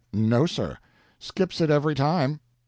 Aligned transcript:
No, 0.13 0.47
sir; 0.47 0.79
skips 1.19 1.61
it 1.61 1.69
every 1.69 1.93
time. 1.93 2.39